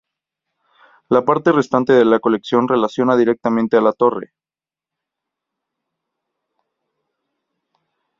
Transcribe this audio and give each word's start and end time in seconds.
La 1.09 1.23
parte 1.25 1.51
restante 1.51 1.93
de 1.93 2.05
la 2.05 2.19
colección 2.19 2.67
relaciona 2.67 3.15
directamente 3.15 3.77
a 3.77 3.81
la 3.81 3.93
Torre. 3.93 4.33